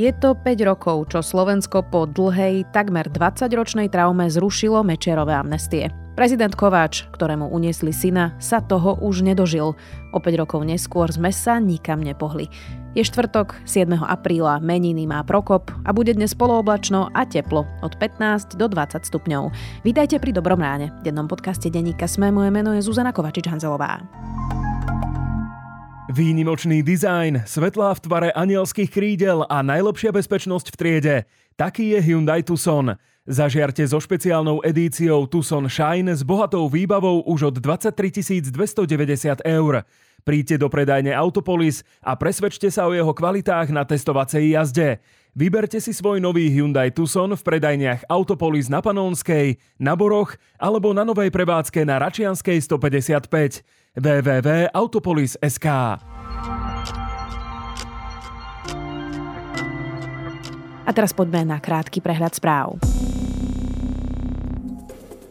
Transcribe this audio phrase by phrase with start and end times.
[0.00, 5.92] Je to 5 rokov, čo Slovensko po dlhej, takmer 20-ročnej traume zrušilo Mečerové amnestie.
[6.16, 9.76] Prezident Kováč, ktorému uniesli syna, sa toho už nedožil.
[10.16, 12.48] O 5 rokov neskôr sme sa nikam nepohli.
[12.96, 13.92] Je štvrtok, 7.
[14.00, 19.52] apríla, meniny má Prokop a bude dnes polooblačno a teplo od 15 do 20 stupňov.
[19.84, 20.96] Vítajte pri Dobrom ráne.
[21.04, 24.00] V dennom podcaste Denníka Sme moje meno je Zuzana Kovačič-Hanzelová.
[26.10, 31.16] Výnimočný dizajn, svetlá v tvare anielských krídel a najlepšia bezpečnosť v triede.
[31.54, 32.98] Taký je Hyundai Tucson.
[33.30, 39.86] Zažiarte so špeciálnou edíciou Tucson Shine s bohatou výbavou už od 23 290 eur.
[40.26, 44.98] Príďte do predajne Autopolis a presvedčte sa o jeho kvalitách na testovacej jazde.
[45.38, 51.06] Vyberte si svoj nový Hyundai Tucson v predajniach Autopolis na Panónskej, na Boroch alebo na
[51.06, 53.62] novej prevádzke na Račianskej 155
[53.94, 55.66] www.autopolis.sk
[60.90, 62.89] A teraz poďme na krátky prehľad správ.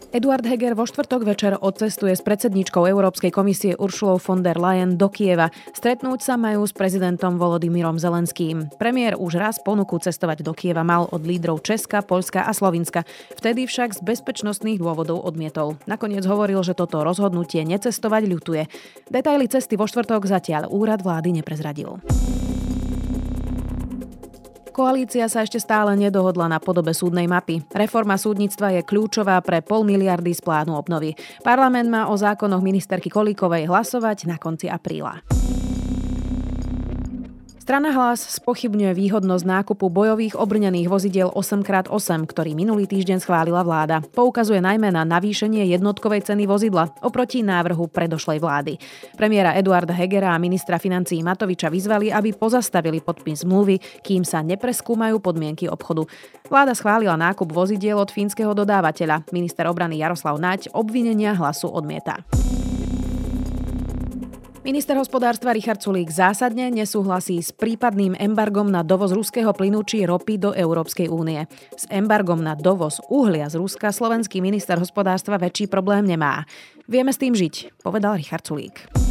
[0.10, 5.06] Eduard Heger vo štvrtok večer odcestuje s predsedničkou Európskej komisie Uršulou von der Leyen do
[5.06, 5.54] Kieva.
[5.70, 8.74] Stretnúť sa majú s prezidentom Volodymyrom Zelenským.
[8.82, 13.06] Premiér už raz ponuku cestovať do Kieva mal od lídrov Česka, Polska a Slovinska.
[13.38, 15.78] Vtedy však z bezpečnostných dôvodov odmietol.
[15.86, 18.66] Nakoniec hovoril, že toto rozhodnutie necestovať ľutuje.
[19.14, 22.02] Detaily cesty vo štvrtok zatiaľ úrad vlády neprezradil.
[24.80, 27.60] Koalícia sa ešte stále nedohodla na podobe súdnej mapy.
[27.76, 31.20] Reforma súdnictva je kľúčová pre pol miliardy z plánu obnovy.
[31.44, 35.39] Parlament má o zákonoch ministerky Kolíkovej hlasovať na konci apríla.
[37.70, 44.02] Strana hlas spochybňuje výhodnosť nákupu bojových obrnených vozidiel 8x8, ktorý minulý týždeň schválila vláda.
[44.02, 48.74] Poukazuje najmä na navýšenie jednotkovej ceny vozidla oproti návrhu predošlej vlády.
[49.14, 55.22] Premiéra Eduarda Hegera a ministra financí Matoviča vyzvali, aby pozastavili podpis zmluvy, kým sa nepreskúmajú
[55.22, 56.10] podmienky obchodu.
[56.50, 59.30] Vláda schválila nákup vozidiel od fínskeho dodávateľa.
[59.30, 62.18] Minister obrany Jaroslav Naď obvinenia hlasu odmieta.
[64.70, 70.38] Minister hospodárstva Richard Sulík zásadne nesúhlasí s prípadným embargom na dovoz ruského plynu či ropy
[70.38, 71.50] do Európskej únie.
[71.74, 76.46] S embargom na dovoz uhlia z Ruska slovenský minister hospodárstva väčší problém nemá.
[76.86, 79.09] Vieme s tým žiť, povedal Richard Sulík.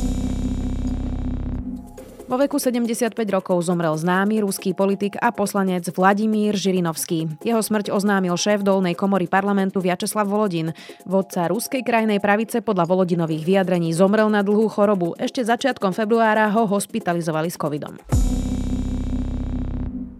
[2.29, 7.25] Vo veku 75 rokov zomrel známy ruský politik a poslanec Vladimír Žirinovský.
[7.41, 10.77] Jeho smrť oznámil šéf dolnej komory parlamentu Vyacheslav Volodin.
[11.09, 15.17] Vodca ruskej krajnej pravice podľa Volodinových vyjadrení zomrel na dlhú chorobu.
[15.17, 17.97] Ešte začiatkom februára ho hospitalizovali s covidom.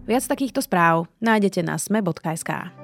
[0.09, 2.78] Viac takýchto správ nájdete na sme.sk.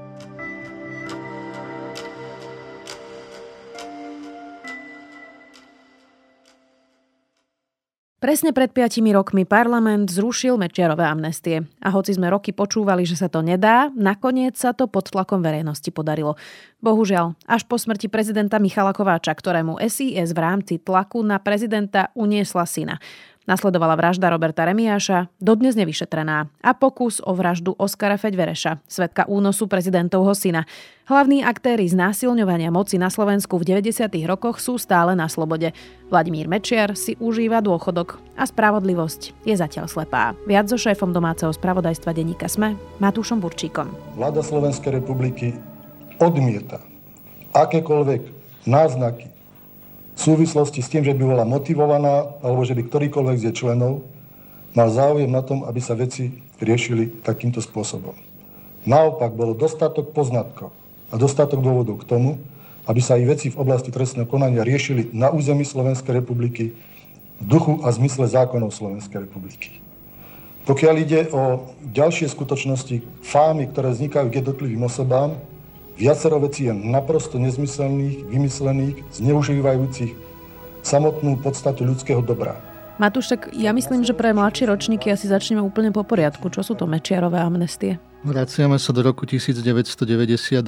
[8.25, 11.61] Presne pred piatimi rokmi parlament zrušil Mečiarové amnestie.
[11.77, 15.85] A hoci sme roky počúvali, že sa to nedá, nakoniec sa to pod tlakom verejnosti
[15.93, 16.33] podarilo.
[16.81, 22.65] Bohužiaľ, až po smrti prezidenta Michala Kováča, ktorému SIS v rámci tlaku na prezidenta uniesla
[22.65, 22.97] syna.
[23.45, 30.33] Nasledovala vražda Roberta Remiáša, dodnes nevyšetrená, a pokus o vraždu Oskara Feďvereša, svetka únosu prezidentovho
[30.33, 30.65] syna.
[31.05, 34.09] Hlavní aktéry znásilňovania moci na Slovensku v 90.
[34.25, 35.77] rokoch sú stále na slobode.
[36.09, 40.33] Vladimír Mečiar si užíva dôchodok a spravodlivosť je zatiaľ slepá.
[40.49, 44.17] Viac so šéfom domáceho spravodajstva denníka SME, Matúšom Burčíkom.
[44.17, 45.53] Vláda Slovenskej republiky
[46.17, 46.81] odmieta
[47.53, 48.21] akékoľvek
[48.65, 49.34] náznaky
[50.15, 54.07] v súvislosti s tým, že by bola motivovaná, alebo že by ktorýkoľvek z členov
[54.71, 58.15] mal záujem na tom, aby sa veci riešili takýmto spôsobom.
[58.87, 60.71] Naopak bolo dostatok poznatkov
[61.11, 62.39] a dostatok dôvodov k tomu,
[62.85, 66.77] aby sa aj veci v oblasti trestného konania riešili na území Slovenskej republiky
[67.41, 69.81] v duchu a zmysle zákonov Slovenskej republiky.
[70.65, 75.37] Pokiaľ ide o ďalšie skutočnosti, fámy, ktoré vznikajú k jednotlivým osobám,
[75.95, 80.11] Viacero vecí je naprosto nezmyselných, vymyslených, zneužívajúcich
[80.83, 82.59] samotnú podstatu ľudského dobra.
[82.99, 86.51] Matúš, tak ja myslím, že pre mladšie ročníky asi začneme úplne po poriadku.
[86.51, 87.99] Čo sú to Mečiarové amnestie?
[88.27, 90.63] Vraciame sa do roku 1998,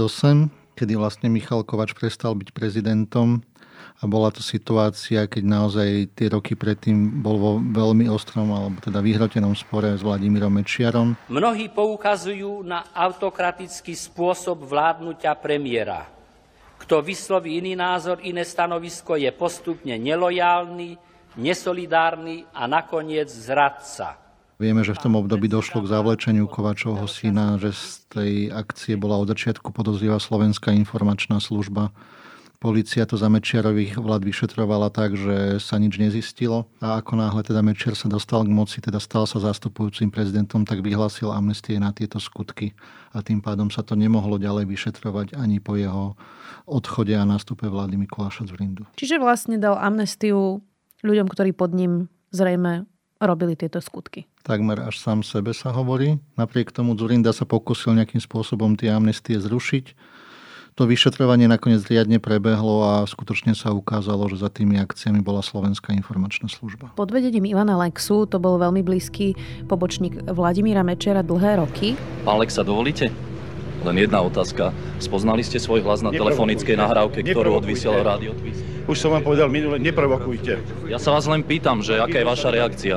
[0.76, 3.44] kedy vlastne Michal Kovač prestal byť prezidentom
[3.98, 9.02] a bola to situácia, keď naozaj tie roky predtým bol vo veľmi ostrom alebo teda
[9.02, 11.18] vyhrotenom spore s Vladimírom Mečiarom.
[11.34, 16.06] Mnohí poukazujú na autokratický spôsob vládnutia premiéra.
[16.78, 20.94] Kto vysloví iný názor, iné stanovisko, je postupne nelojálny,
[21.42, 24.22] nesolidárny a nakoniec zradca.
[24.62, 29.18] Vieme, že v tom období došlo k zavlečeniu Kovačovho syna, že z tej akcie bola
[29.18, 31.90] od začiatku podozrieva Slovenská informačná služba
[32.58, 37.62] Polícia to za Mečiarových vlád vyšetrovala tak, že sa nič nezistilo a ako náhle teda
[37.62, 42.18] Mečiar sa dostal k moci, teda stal sa zastupujúcim prezidentom, tak vyhlásil amnestie na tieto
[42.18, 42.74] skutky
[43.14, 46.18] a tým pádom sa to nemohlo ďalej vyšetrovať ani po jeho
[46.66, 48.90] odchode a nástupe vlády Mikuláša Zurindu.
[48.98, 50.66] Čiže vlastne dal amnestiu
[51.06, 52.90] ľuďom, ktorí pod ním zrejme
[53.22, 54.26] robili tieto skutky.
[54.42, 56.18] Takmer až sám sebe sa hovorí.
[56.38, 60.17] Napriek tomu Zurinda sa pokusil nejakým spôsobom tie amnestie zrušiť
[60.78, 65.90] to vyšetrovanie nakoniec riadne prebehlo a skutočne sa ukázalo, že za tými akciami bola Slovenská
[65.98, 66.94] informačná služba.
[66.94, 69.34] Pod vedením Ivana Lexu to bol veľmi blízky
[69.66, 71.98] pobočník Vladimíra Mečera dlhé roky.
[72.22, 73.10] Pán Lexa, dovolíte?
[73.82, 74.70] Len jedna otázka.
[75.02, 78.38] Spoznali ste svoj hlas na telefonickej nahrávke, ktorú odvysielal rádio
[78.86, 80.62] Už som vám povedal minule, neprovokujte.
[80.90, 82.96] Ja sa vás len pýtam, že aká je vaša reakcia?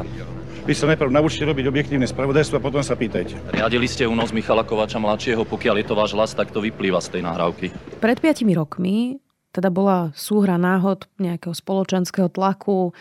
[0.60, 3.40] Vy sa najprv naučte robiť objektívne spravodajstvo a potom sa pýtajte.
[3.56, 7.16] Riadili ste únos Michala Kovača mladšieho, pokiaľ je to váš hlas, tak to vyplýva z
[7.16, 7.72] tej nahrávky.
[7.96, 9.16] Pred 5 rokmi
[9.56, 12.92] teda bola súhra náhod nejakého spoločenského tlaku.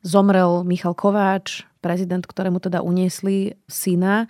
[0.00, 4.24] Zomrel Michal Kováč, prezident, ktorému teda uniesli syna.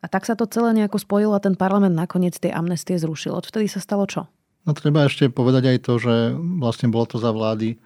[0.00, 3.36] A tak sa to celé nejako spojilo a ten parlament nakoniec tie amnestie zrušil.
[3.36, 4.24] Odvtedy sa stalo čo?
[4.64, 6.14] No treba ešte povedať aj to, že
[6.58, 7.76] vlastne bolo to za vlády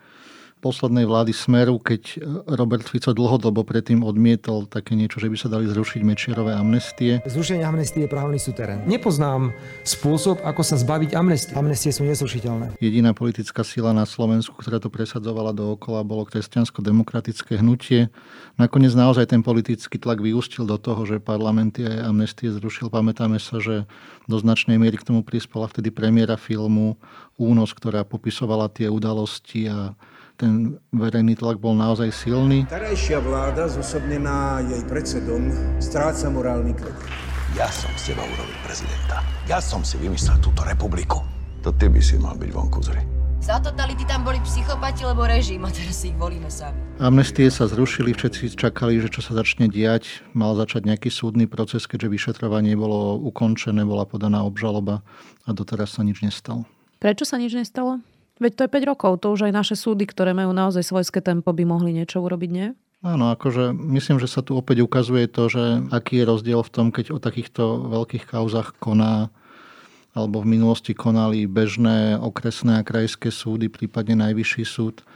[0.60, 5.64] poslednej vlády Smeru, keď Robert Fico dlhodobo predtým odmietol také niečo, že by sa dali
[5.66, 7.24] zrušiť Mečierové amnestie.
[7.24, 8.84] Zrušenie amnestie je právny suterén.
[8.84, 11.56] Nepoznám spôsob, ako sa zbaviť amnestie.
[11.56, 12.76] Amnestie sú nezrušiteľné.
[12.76, 18.12] Jediná politická sila na Slovensku, ktorá to presadzovala dookola, bolo kresťansko-demokratické hnutie.
[18.60, 22.92] Nakoniec naozaj ten politický tlak vyústil do toho, že parlamenty aj amnestie zrušil.
[22.92, 23.88] Pamätáme sa, že
[24.28, 27.00] do značnej miery k tomu prispela vtedy premiéra filmu
[27.40, 29.96] Únos, ktorá popisovala tie udalosti a
[30.40, 32.64] ten verejný tlak bol naozaj silný.
[32.64, 37.12] Tarajšia vláda, zosobnená jej predsedom, stráca morálny kredit.
[37.52, 39.20] Ja som z teba urobil prezidenta.
[39.44, 41.20] Ja som si vymyslel túto republiku.
[41.60, 43.04] To ty by si mal byť vonku zri.
[43.40, 46.76] Za totality tam boli psychopati, lebo režim a teraz si ich volíme sami.
[47.00, 50.24] Amnestie sa zrušili, všetci čakali, že čo sa začne diať.
[50.36, 55.00] Mal začať nejaký súdny proces, keďže vyšetrovanie bolo ukončené, bola podaná obžaloba
[55.44, 56.68] a doteraz sa nič nestalo.
[57.00, 58.04] Prečo sa nič nestalo?
[58.40, 61.52] Veď to je 5 rokov, to už aj naše súdy, ktoré majú naozaj svojské tempo,
[61.52, 62.72] by mohli niečo urobiť, nie?
[63.00, 66.86] Áno, akože myslím, že sa tu opäť ukazuje to, že aký je rozdiel v tom,
[66.92, 69.32] keď o takýchto veľkých kauzach koná
[70.10, 75.06] alebo v minulosti konali bežné okresné a krajské súdy, prípadne najvyšší súd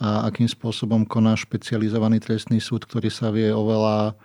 [0.00, 4.16] a akým spôsobom koná špecializovaný trestný súd, ktorý sa vie oveľa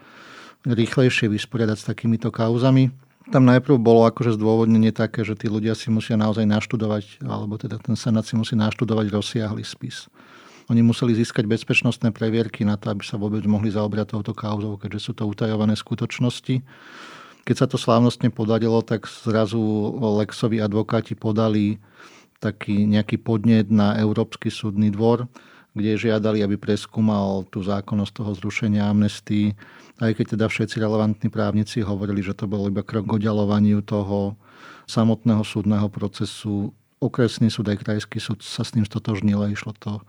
[0.63, 2.87] rýchlejšie vysporiadať s takýmito kauzami.
[3.31, 7.79] Tam najprv bolo akože zdôvodnenie také, že tí ľudia si musia naozaj naštudovať, alebo teda
[7.79, 10.11] ten senát si musí naštudovať rozsiahly spis.
[10.67, 14.99] Oni museli získať bezpečnostné previerky na to, aby sa vôbec mohli zaobrať touto kauzou, keďže
[14.99, 16.63] sú to utajované skutočnosti.
[17.43, 19.59] Keď sa to slávnostne podarilo, tak zrazu
[20.23, 21.79] Lexovi advokáti podali
[22.39, 25.27] taký nejaký podnet na Európsky súdny dvor,
[25.73, 29.57] kde žiadali, aby preskúmal tú zákonnosť toho zrušenia amnestii
[30.01, 34.33] aj keď teda všetci relevantní právnici hovorili, že to bolo iba krok k oddalovaniu toho
[34.89, 36.73] samotného súdneho procesu.
[36.97, 40.01] Okresný súd aj krajský súd sa s ním stotožnil a išlo to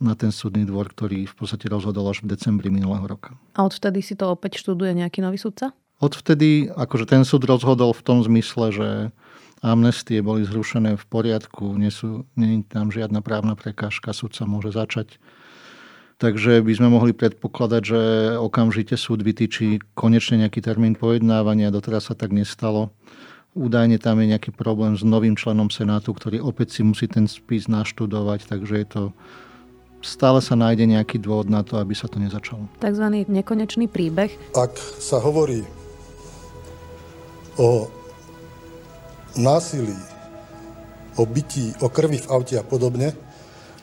[0.00, 3.36] na ten súdny dvor, ktorý v podstate rozhodol až v decembri minulého roka.
[3.52, 5.76] A odvtedy si to opäť študuje nejaký nový sudca?
[6.00, 8.88] Odvtedy, akože ten súd rozhodol v tom zmysle, že
[9.60, 14.72] amnestie boli zrušené v poriadku, nie, sú, nie je tam žiadna právna prekážka, sudca môže
[14.72, 15.20] začať
[16.20, 18.00] Takže by sme mohli predpokladať, že
[18.36, 21.72] okamžite súd vytýči konečne nejaký termín pojednávania.
[21.72, 22.92] Doteraz sa tak nestalo.
[23.56, 27.72] Údajne tam je nejaký problém s novým členom Senátu, ktorý opäť si musí ten spis
[27.72, 29.02] naštudovať, takže je to
[30.04, 32.68] stále sa nájde nejaký dôvod na to, aby sa to nezačalo.
[32.84, 34.32] Takzvaný nekonečný príbeh.
[34.52, 35.64] Ak sa hovorí
[37.56, 37.88] o
[39.36, 39.96] násilí,
[41.18, 43.12] o bytí, o krvi v aute a podobne,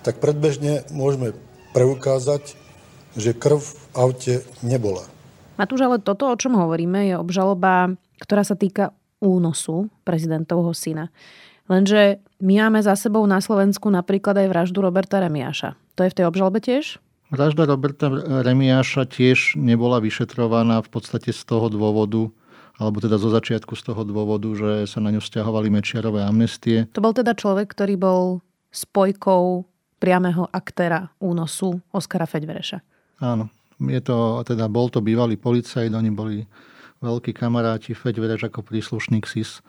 [0.02, 1.36] tak predbežne môžeme
[1.76, 2.56] preukázať,
[3.18, 5.04] že krv v aute nebola.
[5.58, 11.10] Matúš, ale toto, o čom hovoríme, je obžaloba, ktorá sa týka únosu prezidentovho syna.
[11.68, 15.76] Lenže my máme za sebou na Slovensku napríklad aj vraždu Roberta Remiáša.
[16.00, 17.02] To je v tej obžalobe tiež?
[17.28, 18.08] Vražda Roberta
[18.46, 22.32] Remiáša tiež nebola vyšetrovaná v podstate z toho dôvodu,
[22.78, 26.86] alebo teda zo začiatku z toho dôvodu, že sa na ňu stiahovali Mečiarové amnestie.
[26.94, 28.22] To bol teda človek, ktorý bol
[28.70, 29.66] spojkou
[29.98, 32.86] priameho aktéra únosu Oskara Feďvereša.
[33.18, 33.50] Áno,
[33.82, 36.46] je to, teda bol to bývalý policajt, oni boli
[37.02, 39.66] veľkí kamaráti, Feďvereš ako príslušník SIS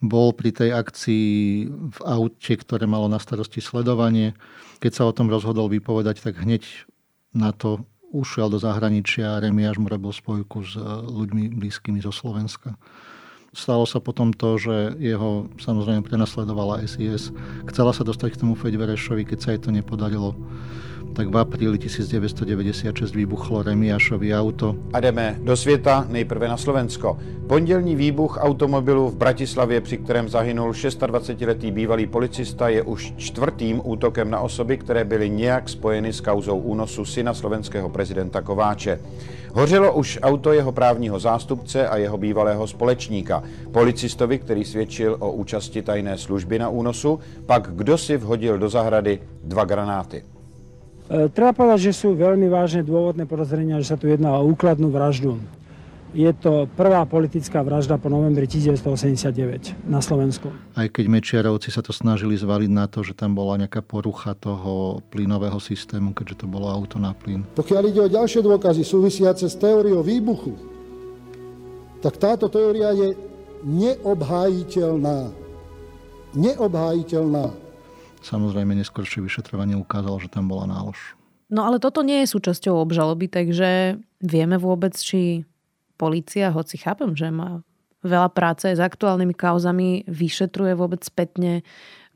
[0.00, 1.28] bol pri tej akcii
[1.68, 4.32] v aute, ktoré malo na starosti sledovanie.
[4.80, 6.64] Keď sa o tom rozhodol vypovedať, tak hneď
[7.36, 10.74] na to ušiel do zahraničia Remiáš mu robil spojku s
[11.06, 12.74] ľuďmi blízkymi zo Slovenska.
[13.50, 17.34] Stalo sa potom to, že jeho samozrejme prenasledovala SIS.
[17.66, 20.38] Chcela sa dostať k tomu Feďverešovi, keď sa jej to nepodarilo
[21.12, 24.76] tak v apríli 1996 vybuchlo Remiášovi auto.
[24.92, 27.18] A jdeme do světa, nejprve na Slovensko.
[27.46, 34.30] Pondělní výbuch automobilu v Bratislavě, při kterém zahynul 26-letý bývalý policista, je už čtvrtým útokem
[34.30, 39.00] na osoby, které byly nějak spojeny s kauzou únosu syna slovenského prezidenta Kováče.
[39.54, 43.42] Hořelo už auto jeho právního zástupce a jeho bývalého společníka.
[43.72, 49.20] Policistovi, který svědčil o účasti tajné služby na únosu, pak kdo si vhodil do zahrady
[49.44, 50.22] dva granáty.
[51.10, 54.94] E, treba povedať, že sú veľmi vážne dôvodné podozrenia, že sa tu jedná o úkladnú
[54.94, 55.42] vraždu.
[56.10, 60.50] Je to prvá politická vražda po novembri 1989 na Slovensku.
[60.74, 64.98] Aj keď Mečiarovci sa to snažili zvaliť na to, že tam bola nejaká porucha toho
[65.14, 67.46] plynového systému, keďže to bolo auto na plyn.
[67.54, 70.58] Pokiaľ ide o ďalšie dôkazy súvisiace s teóriou výbuchu,
[72.02, 73.14] tak táto teória je
[73.62, 75.30] neobhájiteľná.
[76.34, 77.54] Neobhájiteľná.
[78.20, 81.14] Samozrejme, neskôršie vyšetrovanie ukázalo, že tam bola nálož.
[81.50, 85.42] No ale toto nie je súčasťou obžaloby, takže vieme vôbec, či
[86.00, 87.60] policia, hoci chápem, že má
[88.00, 91.60] veľa práce s aktuálnymi kauzami, vyšetruje vôbec spätne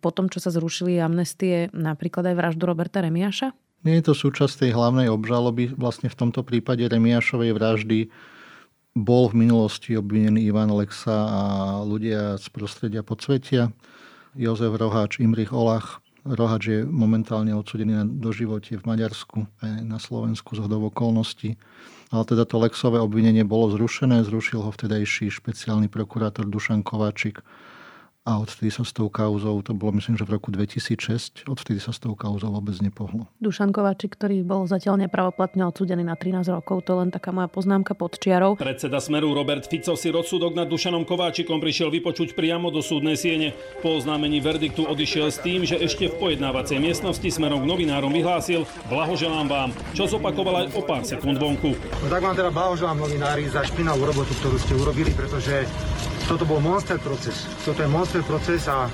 [0.00, 3.52] po tom, čo sa zrušili amnestie, napríklad aj vraždu Roberta Remiaša?
[3.84, 5.76] Nie je to súčasť tej hlavnej obžaloby.
[5.76, 7.98] Vlastne v tomto prípade Remiašovej vraždy
[8.96, 11.42] bol v minulosti obvinený Ivan Lexa a
[11.84, 13.72] ľudia z prostredia podsvetia.
[14.36, 16.03] Jozef Roháč, Imrich Olach.
[16.24, 21.60] Roháč je momentálne odsudený na doživotie v Maďarsku aj na Slovensku z hodov okolností.
[22.08, 27.44] Ale teda to Lexové obvinenie bolo zrušené, zrušil ho vtedajší špeciálny prokurátor Dušan Kováčik
[28.24, 31.92] a odtedy sa s tou kauzou, to bolo myslím, že v roku 2006, odtedy sa
[31.92, 33.28] s tou kauzou vôbec nepohlo.
[33.44, 37.92] Dušan Kováčik, ktorý bol zatiaľ nepravoplatne odsudený na 13 rokov, to len taká moja poznámka
[37.92, 38.56] pod čiarou.
[38.56, 43.52] Predseda Smeru Robert Fico si rozsudok nad Dušanom Kováčikom prišiel vypočuť priamo do súdnej siene.
[43.84, 48.64] Po oznámení verdiktu odišiel s tým, že ešte v pojednávacej miestnosti smerom k novinárom vyhlásil
[48.88, 51.76] Blahoželám vám, čo zopakoval aj o pár sekúnd vonku.
[51.76, 55.68] No tak vám teda blahoželám novinári za špinavú robotu, ktorú ste urobili, pretože
[56.24, 57.44] toto bol monster proces.
[57.68, 58.88] Toto je monster proces a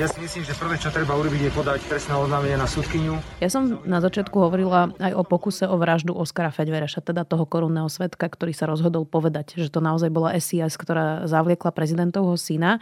[0.00, 3.20] ja si myslím, že prvé, čo treba urobiť, je podať trestné oznámenie na súdkyňu.
[3.44, 7.84] Ja som na začiatku hovorila aj o pokuse o vraždu Oskara Fedvereša, teda toho korunného
[7.92, 12.80] svetka, ktorý sa rozhodol povedať, že to naozaj bola SIS, ktorá zavliekla prezidentovho syna.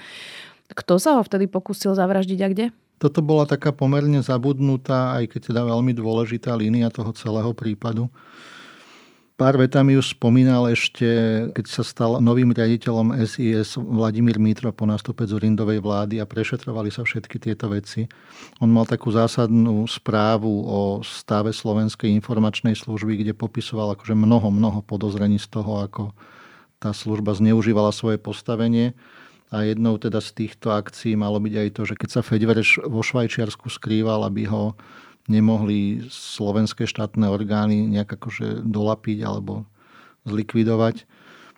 [0.71, 2.67] Kto sa ho vtedy pokúsil zavraždiť a kde?
[3.03, 8.07] Toto bola taká pomerne zabudnutá, aj keď teda veľmi dôležitá línia toho celého prípadu.
[9.39, 11.07] Pár vetami už spomínal ešte,
[11.55, 17.07] keď sa stal novým riaditeľom SIS Vladimír Mitro po nástupe Zurindovej vlády a prešetrovali sa
[17.07, 18.11] všetky tieto veci.
[18.59, 24.83] On mal takú zásadnú správu o stave Slovenskej informačnej služby, kde popisoval akože mnoho, mnoho
[24.83, 26.11] podozrení z toho, ako
[26.83, 28.99] tá služba zneužívala svoje postavenie.
[29.55, 33.07] A jednou teda z týchto akcií malo byť aj to, že keď sa Fedvereš vo
[33.07, 34.75] Švajčiarsku skrýval, aby ho
[35.29, 39.69] nemohli slovenské štátne orgány nejak akože dolapiť alebo
[40.25, 41.05] zlikvidovať,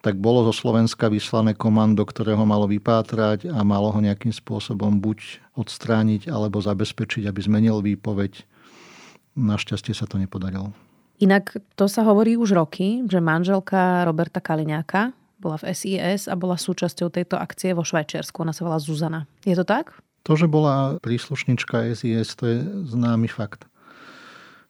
[0.01, 4.97] tak bolo zo Slovenska vyslané komando, ktoré ho malo vypátrať a malo ho nejakým spôsobom
[4.97, 8.49] buď odstrániť alebo zabezpečiť, aby zmenil výpoveď.
[9.37, 10.73] Našťastie sa to nepodarilo.
[11.21, 16.57] Inak to sa hovorí už roky, že manželka Roberta Kaliňáka bola v SIS a bola
[16.57, 18.41] súčasťou tejto akcie vo Švajčiarsku.
[18.41, 19.29] Ona sa volá Zuzana.
[19.45, 20.01] Je to tak?
[20.25, 22.59] To, že bola príslušnička SIS, to je
[22.93, 23.71] známy fakt.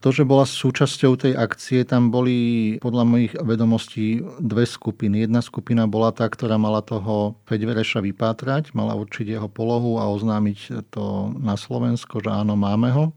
[0.00, 5.28] To, že bola súčasťou tej akcie, tam boli podľa mojich vedomostí dve skupiny.
[5.28, 10.88] Jedna skupina bola tá, ktorá mala toho Feďvereša vypátrať, mala určiť jeho polohu a oznámiť
[10.88, 13.12] to na Slovensko, že áno, máme ho.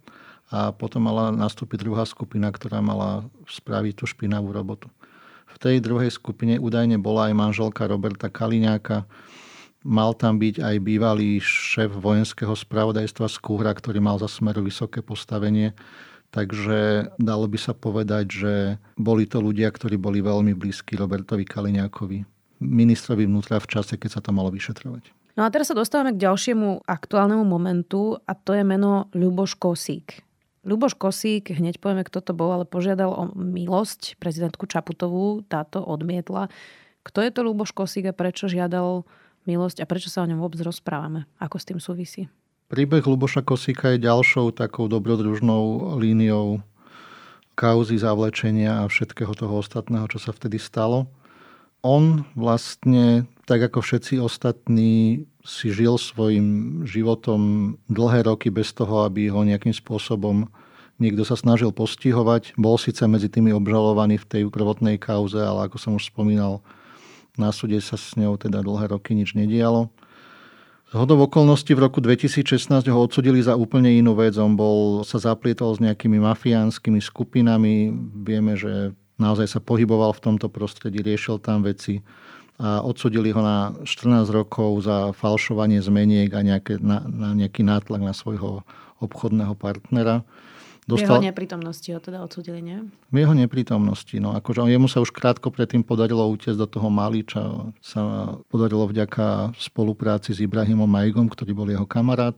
[0.51, 4.91] A potom mala nastúpiť druhá skupina, ktorá mala spraviť tú špinavú robotu.
[5.55, 9.07] V tej druhej skupine údajne bola aj manželka Roberta Kaliňáka,
[9.83, 15.75] Mal tam byť aj bývalý šéf vojenského spravodajstva Skúhra, ktorý mal za smeru vysoké postavenie.
[16.31, 18.53] Takže dalo by sa povedať, že
[18.97, 22.25] boli to ľudia, ktorí boli veľmi blízki Robertovi Kaliňákovi,
[22.63, 25.13] ministrovi vnútra v čase, keď sa to malo vyšetrovať.
[25.37, 30.25] No a teraz sa dostávame k ďalšiemu aktuálnemu momentu a to je meno Ľuboš Kosík.
[30.63, 36.47] Ľuboš Kosík, hneď povieme, kto to bol, ale požiadal o milosť prezidentku Čaputovú, táto odmietla.
[37.03, 39.03] Kto je to Ľuboš Kosík a prečo žiadal
[39.45, 41.27] milosť a prečo sa o ňom vôbec rozprávame?
[41.39, 42.31] Ako s tým súvisí?
[42.71, 46.63] Príbeh Luboša Kosíka je ďalšou takou dobrodružnou líniou
[47.53, 51.05] kauzy zavlečenia a všetkého toho ostatného, čo sa vtedy stalo.
[51.85, 59.27] On vlastne, tak ako všetci ostatní, si žil svojim životom dlhé roky bez toho, aby
[59.27, 60.47] ho nejakým spôsobom
[61.03, 62.55] niekto sa snažil postihovať.
[62.55, 66.63] Bol síce medzi tými obžalovaní v tej prvotnej kauze, ale ako som už spomínal,
[67.37, 69.89] Na súde sa s ňou teda dlhé roky nič nedialo.
[70.93, 74.37] Z hodov okolností v roku 2016 ho odsudili za úplne inú vec.
[74.37, 77.89] On bol, sa zaplietol s nejakými mafiánskymi skupinami.
[78.21, 82.05] Vieme, že naozaj sa pohyboval v tomto prostredí, riešil tam veci
[82.61, 88.05] a odsudili ho na 14 rokov za falšovanie zmeniek a nejaké, na, na nejaký nátlak
[88.05, 88.61] na svojho
[89.01, 90.21] obchodného partnera.
[90.83, 91.15] Dostal...
[91.15, 92.83] V jeho neprítomnosti ho teda odsudili, nie?
[93.07, 94.19] V jeho neprítomnosti.
[94.19, 98.83] No, akože jemu sa už krátko predtým podarilo utiecť do toho Mali, čo sa podarilo
[98.91, 102.35] vďaka spolupráci s Ibrahimom Majgom, ktorý bol jeho kamarát.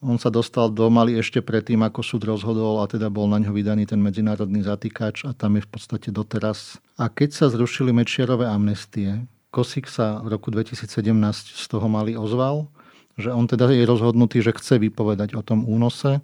[0.00, 3.52] On sa dostal do Mali ešte predtým, ako súd rozhodol a teda bol na ňo
[3.52, 6.80] vydaný ten medzinárodný zatýkač a tam je v podstate doteraz.
[6.96, 10.86] A keď sa zrušili Mečiarové amnestie, Kosik sa v roku 2017
[11.58, 12.70] z toho Mali ozval,
[13.18, 16.22] že on teda je rozhodnutý, že chce vypovedať o tom únose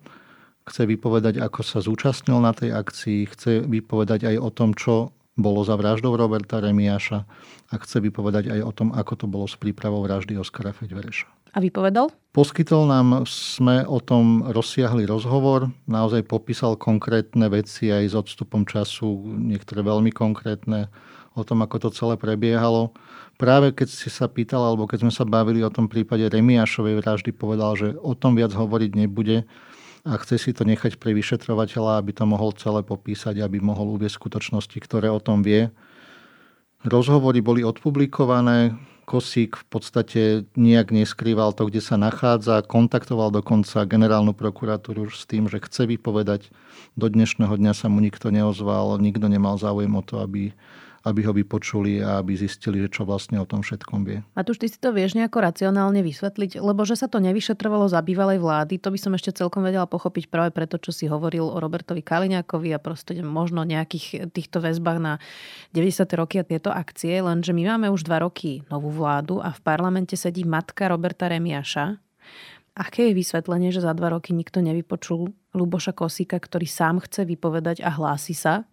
[0.67, 5.63] chce vypovedať, ako sa zúčastnil na tej akcii, chce vypovedať aj o tom, čo bolo
[5.63, 7.29] za vraždou Roberta Remiáša
[7.71, 11.29] a chce vypovedať aj o tom, ako to bolo s prípravou vraždy Oskara Feďvereša.
[11.57, 12.13] A vypovedal?
[12.37, 19.09] Poskytol nám sme o tom rozsiahly rozhovor, naozaj popísal konkrétne veci aj s odstupom času,
[19.41, 20.93] niektoré veľmi konkrétne,
[21.37, 22.97] o tom, ako to celé prebiehalo.
[23.37, 27.31] Práve keď si sa pýtal, alebo keď sme sa bavili o tom prípade Remiášovej vraždy,
[27.37, 29.45] povedal, že o tom viac hovoriť nebude,
[30.07, 34.15] a chce si to nechať pre vyšetrovateľa, aby to mohol celé popísať, aby mohol uvieť
[34.15, 35.75] skutočnosti, ktoré o tom vie.
[36.87, 40.23] Rozhovory boli odpublikované, Kosík v podstate
[40.59, 46.51] nijak neskrýval to, kde sa nachádza, kontaktoval dokonca generálnu prokuratúru s tým, že chce vypovedať.
[46.99, 50.51] Do dnešného dňa sa mu nikto neozval, nikto nemal záujem o to, aby
[51.07, 54.27] aby ho vypočuli a aby zistili, že čo vlastne o tom všetkom vie.
[54.35, 58.03] A tu ty si to vieš nejako racionálne vysvetliť, lebo že sa to nevyšetrovalo za
[58.03, 61.63] bývalej vlády, to by som ešte celkom vedela pochopiť práve preto, čo si hovoril o
[61.63, 65.23] Robertovi Kaliňákovi a proste možno nejakých týchto väzbách na
[65.71, 66.03] 90.
[66.19, 70.19] roky a tieto akcie, lenže my máme už dva roky novú vládu a v parlamente
[70.19, 72.03] sedí matka Roberta Remiaša,
[72.77, 77.81] Aké je vysvetlenie, že za dva roky nikto nevypočul Luboša Kosíka, ktorý sám chce vypovedať
[77.81, 78.69] a hlási sa?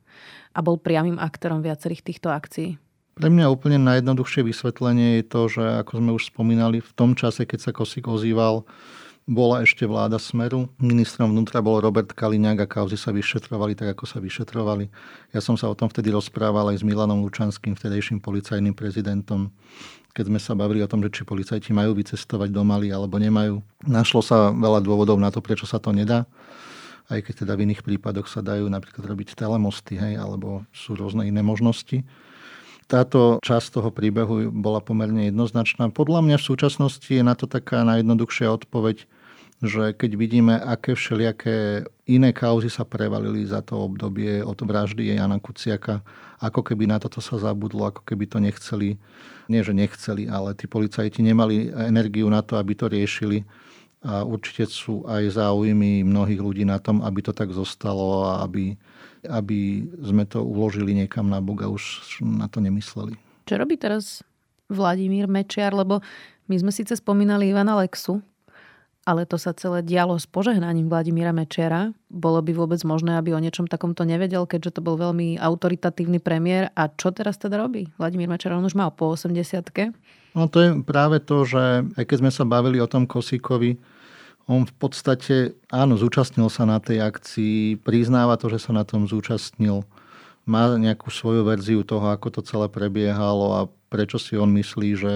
[0.53, 2.77] A bol priamým aktorom viacerých týchto akcií?
[3.13, 7.45] Pre mňa úplne najjednoduchšie vysvetlenie je to, že ako sme už spomínali, v tom čase,
[7.45, 8.65] keď sa Kosík ozýval,
[9.29, 10.67] bola ešte vláda Smeru.
[10.81, 14.89] Ministrom vnútra bol Robert Kaliňák a kauzy sa vyšetrovali tak, ako sa vyšetrovali.
[15.31, 19.53] Ja som sa o tom vtedy rozprával aj s Milanom Lučanským, vtedejším policajným prezidentom,
[20.11, 23.61] keď sme sa bavili o tom, že či policajti majú vycestovať do Mali alebo nemajú.
[23.85, 26.25] Našlo sa veľa dôvodov na to, prečo sa to nedá
[27.11, 31.27] aj keď teda v iných prípadoch sa dajú napríklad robiť telemosty, hej, alebo sú rôzne
[31.27, 32.03] iné možnosti.
[32.87, 35.87] Táto časť toho príbehu bola pomerne jednoznačná.
[35.89, 39.07] Podľa mňa v súčasnosti je na to taká najjednoduchšia odpoveď,
[39.63, 45.39] že keď vidíme, aké všelijaké iné kauzy sa prevalili za to obdobie od vraždy Jana
[45.39, 46.03] Kuciaka,
[46.43, 48.99] ako keby na toto sa zabudlo, ako keby to nechceli,
[49.47, 53.47] nie že nechceli, ale tí policajti nemali energiu na to, aby to riešili
[54.03, 58.75] a určite sú aj záujmy mnohých ľudí na tom, aby to tak zostalo a aby,
[59.31, 63.15] aby sme to uložili niekam na bok a už na to nemysleli.
[63.47, 64.19] Čo robí teraz
[64.67, 65.71] Vladimír Mečiar?
[65.71, 66.03] Lebo
[66.51, 68.19] my sme síce spomínali Ivana Lexu,
[69.03, 71.91] ale to sa celé dialo s požehnaním Vladimíra Mečiara.
[72.07, 76.71] Bolo by vôbec možné, aby o niečom takomto nevedel, keďže to bol veľmi autoritatívny premiér.
[76.75, 78.55] A čo teraz teda robí Vladimír Mečiar?
[78.55, 79.63] On už mal po 80
[80.33, 83.77] No to je práve to, že aj keď sme sa bavili o tom Kosíkovi,
[84.47, 89.07] on v podstate, áno, zúčastnil sa na tej akcii, priznáva to, že sa na tom
[89.07, 89.87] zúčastnil,
[90.43, 95.13] má nejakú svoju verziu toho, ako to celé prebiehalo a prečo si on myslí, že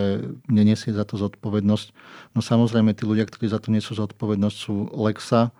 [0.47, 1.87] nenesie za to zodpovednosť.
[2.31, 5.51] No samozrejme, tí ľudia, ktorí za to nesú zodpovednosť, sú Lexa,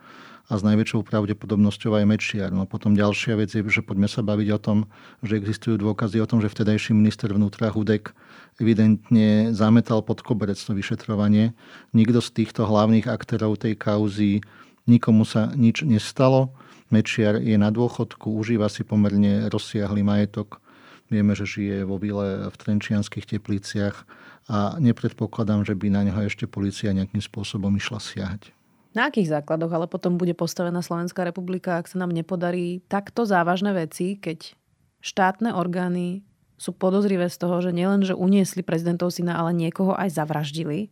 [0.48, 2.48] a s najväčšou pravdepodobnosťou aj Mečiar.
[2.48, 4.78] No potom ďalšia vec je, že poďme sa baviť o tom,
[5.20, 8.16] že existujú dôkazy o tom, že vtedajší minister vnútra Hudek
[8.56, 11.52] evidentne zametal pod koberec to vyšetrovanie.
[11.92, 14.40] Nikto z týchto hlavných aktérov tej kauzy,
[14.88, 16.56] nikomu sa nič nestalo.
[16.88, 20.64] Mečiar je na dôchodku, užíva si pomerne rozsiahly majetok.
[21.12, 24.08] Vieme, že žije vo vile v Trenčianských tepliciach
[24.48, 28.57] a nepredpokladám, že by na neho ešte policia nejakým spôsobom išla siahať.
[28.96, 33.76] Na akých základoch ale potom bude postavená Slovenská republika, ak sa nám nepodarí takto závažné
[33.76, 34.56] veci, keď
[35.04, 36.24] štátne orgány
[36.58, 40.90] sú podozrivé z toho, že nielen, že uniesli prezidentov syna, ale niekoho aj zavraždili.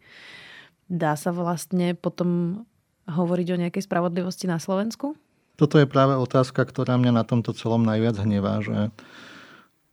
[0.87, 2.62] Dá sa vlastne potom
[3.11, 5.18] hovoriť o nejakej spravodlivosti na Slovensku?
[5.59, 8.94] Toto je práve otázka, ktorá mňa na tomto celom najviac hnevá, že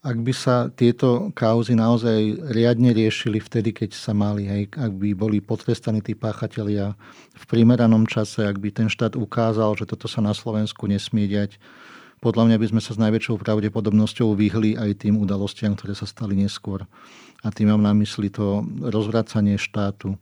[0.03, 5.15] ak by sa tieto kauzy naozaj riadne riešili vtedy, keď sa mali, hej, ak by
[5.15, 6.99] boli potrestaní tí páchatelia
[7.31, 11.55] v primeranom čase, ak by ten štát ukázal, že toto sa na Slovensku nesmie diať,
[12.19, 16.35] podľa mňa by sme sa s najväčšou pravdepodobnosťou vyhli aj tým udalostiam, ktoré sa stali
[16.35, 16.83] neskôr.
[17.43, 20.19] A tým mám na mysli to rozvracanie štátu,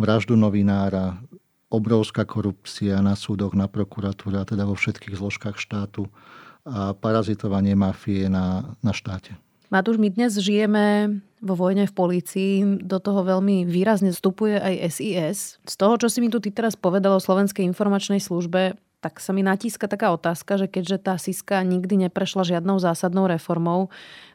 [0.00, 1.20] vraždu novinára,
[1.68, 6.08] obrovská korupcia na súdoch, na prokuratúre a teda vo všetkých zložkách štátu
[6.64, 9.36] a parazitovanie mafie na, na štáte.
[9.68, 12.52] Matúš, my dnes žijeme vo vojne v polícii.
[12.80, 15.60] Do toho veľmi výrazne vstupuje aj SIS.
[15.68, 19.30] Z toho, čo si mi tu ty teraz povedal o Slovenskej informačnej službe, tak sa
[19.30, 23.92] mi natíska taká otázka, že keďže tá SISKA nikdy neprešla žiadnou zásadnou reformou,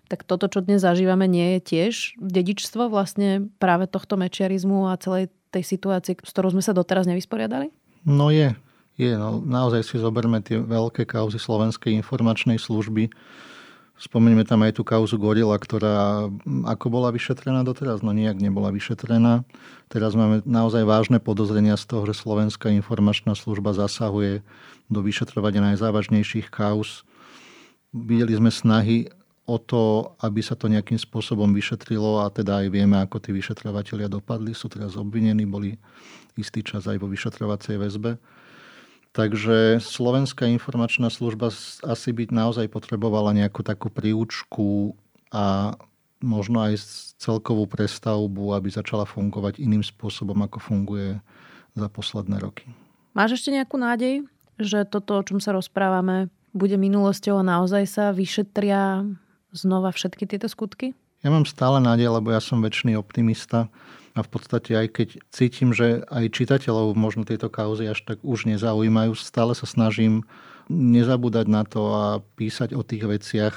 [0.08, 5.34] tak toto, čo dnes zažívame, nie je tiež dedičstvo vlastne práve tohto mečiarizmu a celej
[5.52, 7.74] tej situácii, s ktorou sme sa doteraz nevysporiadali?
[8.08, 8.56] No je.
[8.93, 9.10] Je.
[9.17, 13.10] No, naozaj si zoberme tie veľké kauzy Slovenskej informačnej služby.
[13.93, 16.27] Spomenieme tam aj tú kauzu Gorila, ktorá
[16.65, 19.45] ako bola vyšetrená doteraz, no nijak nebola vyšetrená.
[19.86, 24.41] Teraz máme naozaj vážne podozrenia z toho, že Slovenská informačná služba zasahuje
[24.89, 27.06] do vyšetrovania najzávažnejších kauz.
[27.93, 29.13] Videli sme snahy
[29.45, 34.10] o to, aby sa to nejakým spôsobom vyšetrilo a teda aj vieme, ako tí vyšetrovateľia
[34.10, 34.58] dopadli.
[34.58, 35.77] Sú teraz obvinení, boli
[36.34, 38.17] istý čas aj vo vyšetrovacej väzbe.
[39.13, 41.54] Takže Slovenská informačná služba
[41.86, 44.97] asi by naozaj potrebovala nejakú takú príučku
[45.30, 45.78] a
[46.17, 46.82] možno aj
[47.21, 51.21] celkovú prestavbu, aby začala fungovať iným spôsobom, ako funguje
[51.78, 52.65] za posledné roky.
[53.13, 54.26] Máš ešte nejakú nádej,
[54.58, 59.06] že toto, o čom sa rozprávame, bude minulosťou a naozaj sa vyšetria
[59.54, 60.97] znova všetky tieto skutky?
[61.21, 63.69] Ja mám stále nádej, lebo ja som väčší optimista
[64.13, 68.45] a v podstate aj keď cítim, že aj čitateľov možno tieto kauzy až tak už
[68.45, 70.21] nezaujímajú, stále sa snažím
[70.69, 72.06] nezabúdať na to a
[72.38, 73.56] písať o tých veciach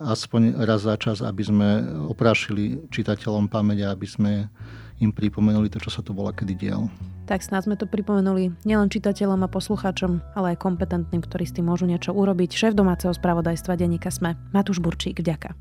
[0.00, 1.68] aspoň raz za čas, aby sme
[2.08, 4.32] oprášili čitateľom pamäť a aby sme
[5.00, 6.88] im pripomenuli to, čo sa tu bola kedy dialo.
[7.28, 11.68] Tak snad sme to pripomenuli nielen čitateľom a poslucháčom, ale aj kompetentným, ktorí s tým
[11.68, 12.52] môžu niečo urobiť.
[12.52, 15.56] Šéf domáceho spravodajstva denníka Sme, Matúš Burčík, vďaka.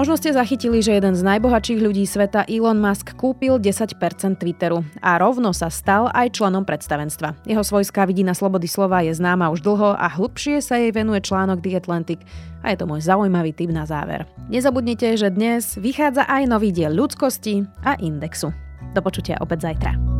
[0.00, 4.00] Možno ste zachytili, že jeden z najbohatších ľudí sveta Elon Musk kúpil 10%
[4.40, 7.44] Twitteru a rovno sa stal aj členom predstavenstva.
[7.44, 11.60] Jeho svojská vidina slobody slova je známa už dlho a hlbšie sa jej venuje článok
[11.60, 12.24] The Atlantic
[12.64, 14.24] a je to môj zaujímavý tip na záver.
[14.48, 18.56] Nezabudnite, že dnes vychádza aj nový diel ľudskosti a indexu.
[18.96, 20.19] Do počutia opäť zajtra.